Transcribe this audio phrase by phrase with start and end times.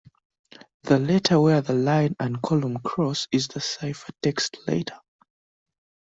[0.81, 4.99] The letter where the line and column cross is the ciphertext letter.